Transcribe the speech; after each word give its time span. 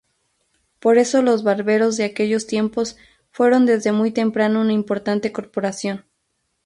Por 0.79 0.97
eso 0.97 1.21
los 1.21 1.43
barberos 1.43 1.95
de 1.95 2.05
aquellos 2.05 2.47
tiempos 2.47 2.97
fueron 3.29 3.67
desde 3.67 3.91
muy 3.91 4.09
temprano 4.09 4.59
una 4.59 4.73
importante 4.73 5.31
corporación. 5.31 6.05